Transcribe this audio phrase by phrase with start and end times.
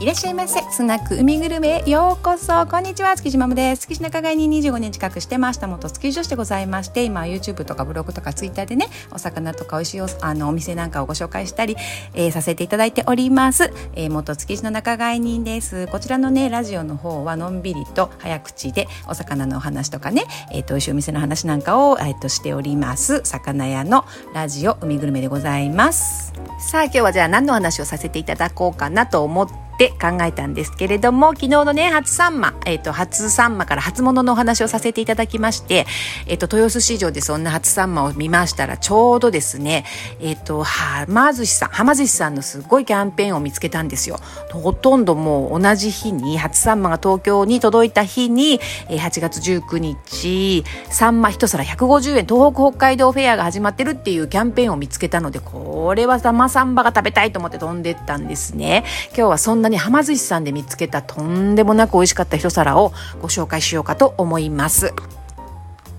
[0.00, 0.62] いらっしゃいませ。
[0.70, 2.66] スナック海グルメへようこそ。
[2.66, 3.14] こんにちは。
[3.16, 3.82] 築地マムです。
[3.82, 5.66] 築地仲買に25年近くしてました。
[5.66, 11.76] 元築地女子でございまして今 YouTube とかブログとか Twitter でねお魚とか美味しいおあのお店なんかをご紹介したり、
[12.14, 15.86] えー、させていただいております、えー、元築地の仲買人です。
[15.88, 23.20] こちらのねラジオの方はのんびりと早口でお魚のお話とかねえっ、ー、と美味しいお店の話なんかをえっ、としております。
[23.24, 26.32] 魚屋のラジオ海グルメでございます。
[26.58, 35.86] さあ今日はじゃあ何の話をさせていただこうかなと思ってって考えたんですけれども、昨日のね、初サンマ、えっ、ー、と、初サンマから初物のお話をさせていただきまして、
[36.26, 39.86] えっ、ー、と、豊洲市場でそんな初サンマを見ましたら、ちょうどですね、
[40.20, 44.20] えっ、ー、と、はま寿司さん、はま寿司さんのすごいキャンペーンを見つけたんですよ。
[44.52, 58.84] ほとんどもう同じ日に、初サンマが東京に届いた日に、え8月19日、サンマ一皿150円、東北北海道フェアが始まってるっていうキャンペーンを見つけたので、これは生サンバが食べたいと思って飛んでったんですね。
[59.16, 64.92] 今日はそんなにはま寿司さんで見つけたとんでもなく美味しかった一皿をご紹介しようかと思います。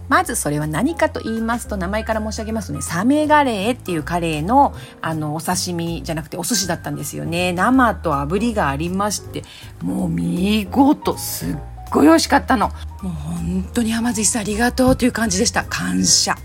[0.09, 2.81] まずそれは何かと言いますと名前から申し上げますとね。
[2.81, 7.53] サメガレーっていうカレーのあのお刺身じゃなくてお寿司だったんですよね。
[7.53, 9.43] 生と炙りがありまして
[9.81, 11.57] もう見事すっ
[11.91, 12.67] ごい美味しかったの。
[13.01, 15.63] もう本当に浜寿司さんありがとうという感じでした。
[15.63, 16.35] 感謝。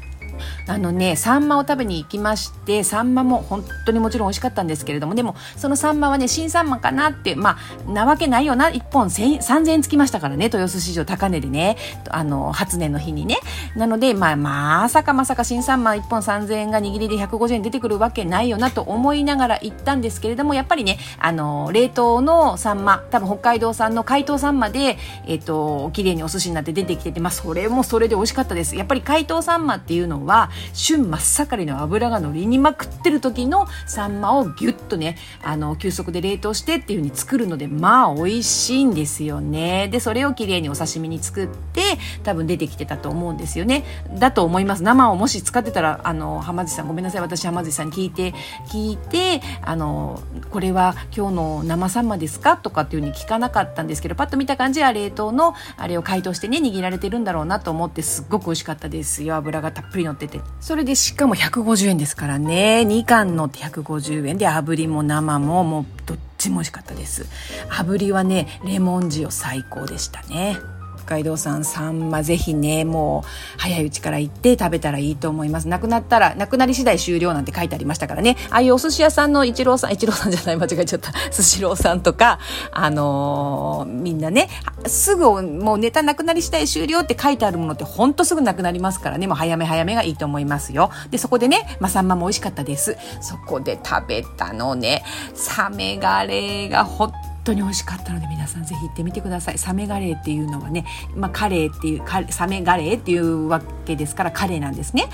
[0.69, 11.77] あのねサンマを食べに行きましてサンマも本当にもちろん美味しかったんですけれどもでもそのサンマはね新サンマかなってまあなわけないよな1本3000円つきましたからね豊洲市場高値でね
[12.11, 13.39] あの初年の日にね。
[13.77, 28.77] なのでまあまさかまさか新サンマ1本3000円が握りで150円出てくるわけないよなと思いながら行ったんですけれどもやっぱりねあの冷凍のサンマ多分北海道産の解凍サンマでえっ、ー、と綺麗にお寿司になって出てきててまあそれもそれで美味しかったです。
[28.77, 39.89] やっぱり解凍サンマっていうのは旬真っ盛りの油が乗りにまくってる時のサンマをギュッとねあの急速で冷凍してっていう風に作るのでまあ美味しいんですよね。
[39.89, 41.83] でそれをきれいにお刺身に作って
[42.23, 43.85] 多分出てきてたと思うんですよね。
[44.19, 44.83] だと思います。
[44.83, 47.21] 生をもし使ってたらあの浜地さんごめんなさい。
[47.21, 48.35] 私浜地さんに聞いて
[48.69, 50.21] 聞いてあの
[50.51, 59.37] これは今日の生サンマですかとかっていう風に聞かなかったんですけどパッと見た感じは冷凍のあれを解凍してね握られてるんだろうなと思ってすっごく美味しかったですよ。
[59.37, 60.41] 油がたっぷり乗ってて。
[60.61, 62.85] それでしかも150円ですからね。
[62.87, 67.27] 2貫のって150円で炙りも生ももうどっちも美味しかったです。
[67.69, 70.59] 炙りはねレモン塩最高でしたね。
[71.07, 75.69] 海道産サンマぜひねもう早いうちから行って食べたらいいと思います。
[75.69, 78.37] なくなったらなくなり次第終了なんて書いてありましたからね。
[78.51, 81.13] ああいうお寿司屋さんの一郎さん一郎さんじゃない間違えちゃった。
[81.31, 82.39] スシローさんとか
[82.73, 84.49] あのー、みんなね
[84.87, 89.27] すぐもうネタなくなり次第終了って書いてあるものってほんとすぐなくなりますからね。
[89.27, 90.91] もう早め早めがいいと思いますよ。
[91.11, 92.97] でそこでね、まあ、サンマも美味しかったです。
[93.21, 97.13] そこで食べたのねサメガレーがほっ
[97.47, 99.59] 当に美味しかったので皆さんぜひ行ってみてください。
[99.59, 100.85] サメガレーっていうのはね、
[101.15, 105.09] まあ、カレーっていうサメガレーっていうわけですからカレーなんですね。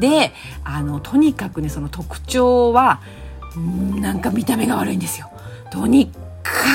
[0.00, 0.32] で
[0.64, 3.00] あのとにかくねその特徴は
[4.00, 5.30] なんか見た目が悪いんですよ。
[5.70, 6.12] とに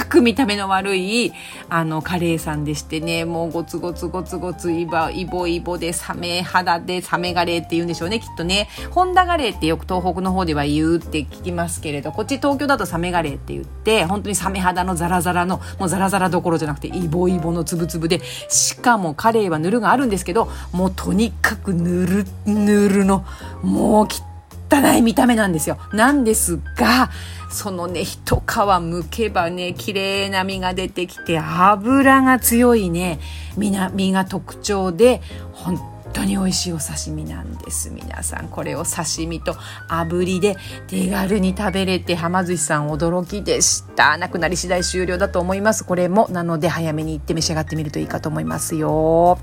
[0.09, 1.31] く見た目の悪い、
[1.69, 8.67] あの、カレーさんでしてね、もうゴツゴツゴツゴツイバ、イボイボでサメ肌でサメガレーって言うんでしょうね、きっとね。
[8.91, 23.25] ホンダガレーってよく東北の方では言うって聞きますけれど、こっち東京だとサメガレーって言って、本当にサメ肌のザラザラの、もうザラザラどころじゃなくて、イボイボのつぶつぶで、しかもカレーは塗るがあるんですけど、もうとにかく塗る、塗るの、
[23.61, 24.28] もうきっと
[24.71, 25.77] 汚い見た目なんですよ。
[25.93, 27.09] なんですが、
[27.51, 33.19] そのね、一皮むけばね、綺麗な身が出てきて、油が強いね、
[33.57, 33.71] 身
[34.11, 35.21] が特徴で、
[35.53, 35.79] 本
[36.13, 37.91] 当に美味しいお刺身なんです。
[37.91, 39.53] 皆さんこれを刺身と
[39.89, 40.57] 炙りで
[40.87, 44.17] 手軽に食べれて浜寿司さん驚きでした。
[44.17, 45.85] なくなり次第終了だと思います。
[45.85, 49.37] これもなので早めに行って召し上がってみるといいかと思いますよ。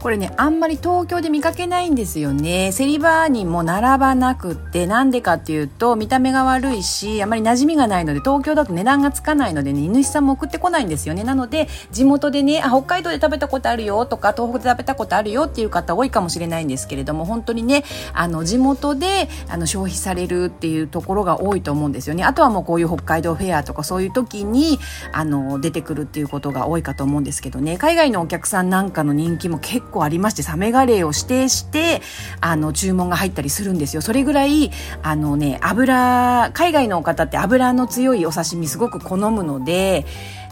[0.00, 2.70] これねあんまり東京で見かけないんですよね。
[2.70, 11.24] セリバーにも並ばなくってなんでかっていうと見た目が悪いしあまり馴染みがないので東京だと値段がつかないのでね犬さんも送ってこないんですよね。
[11.24, 17.82] なので地元でねあ北海道で食べたことあるよとか東北で食べたことあるよっていう方多いかもしれないんですけれども本当にね
[18.12, 22.22] あの地元であの消費されるっていうところが多いと思うんですよね。
[22.22, 24.78] あとはもうこういう北海道フェアとかそういう時に
[25.12, 27.78] あの出てくるっていうことが多いかと思うんですけどね。
[27.78, 32.00] 海外のお客さんなんかの人気も結構構ありましてサメガレーを指定して
[32.40, 34.02] あの注文が入ったりするんですよ。
[34.02, 34.70] それぐらい
[35.02, 40.06] あのね油海外の方って油の強いお刺身すごく好むので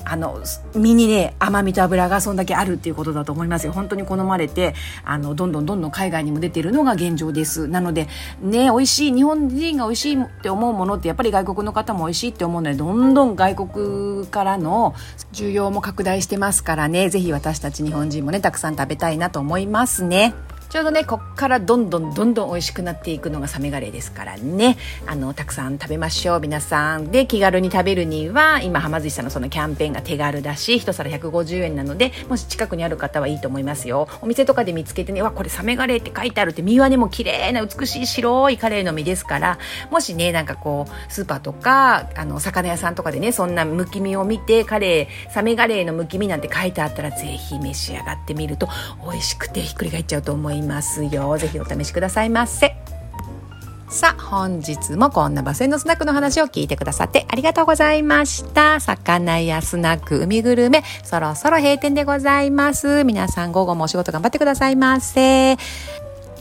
[0.09, 0.41] あの
[0.75, 3.73] 身にね甘みと脂がそんだけあるっていうことだと思いますよ。
[3.73, 4.75] 本当に好まれて
[5.05, 7.67] あのどんどんどんどん海外にも出てるのが現状です。
[7.67, 8.09] なので
[8.41, 14.95] ね美味しい日本人が美味しいって思うものってやっぱり外国の方も美味しいって思うのでどんどん外国からの
[15.33, 17.09] 需要も拡大してますからね。
[17.09, 20.35] ぜひ私たち日本人もねたくさん食べたいなと思いますね。
[20.77, 24.77] ちょうどねこっからどんどんどんどん美味しくなっていくのがサメガレーですからね。
[25.07, 27.11] あのたくさん食べましょう皆さん。
[27.11, 34.07] で気軽に食べるには今はま寿司さんのそのキャンペーンが手軽だし一皿150円なのでもし近くにある方はいいと思いますよ。
[34.21, 39.59] お店とかで見つけてねわこれサメガレーって書いてあるって身はねもう綺麗な美しい白いカレーの身ですから
[39.91, 48.69] もしねなんかこうスーパーとかあの魚屋さんとかでねそんなむき身を見てカレーサメガレーのむき身なんて書いてあったらぜひ召し上がってみると
[49.11, 50.66] 美味しくてひっくり返っちゃうと思います。
[50.67, 51.39] ますよ。
[51.39, 52.77] ぜひお試しくださいませ。
[53.89, 58.81] さあ本日もこんなバスへのスナックの話を聞いてくださってありがとうございました。
[58.81, 63.05] 魚やスナック海グルメそろそろ閉店でございます。
[63.05, 65.57] 皆さん午後もお仕事頑張ってくださいませ。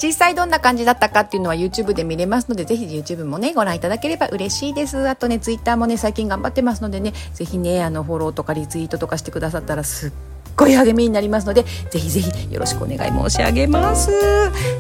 [0.02, 5.08] 実際どんな感じだったかっていうのは YouTube で見れますので、ぜひ YouTube もね、ご覧いただければ嬉しいです。
[5.08, 10.12] あとね、Twitter もね、最近頑張ってますのでね、ぜひね、あの、フォローとかリツイートとかしてくださったらすっ
[10.56, 14.12] ごい励みになりますのでぜひぜひよろしくお願い申し上げます。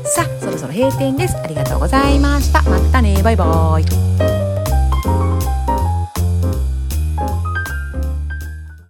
[0.03, 1.37] さあそろそろ閉店です。
[1.37, 2.61] ありがとうございました。
[2.63, 3.21] またね。
[3.23, 4.34] バイバイ。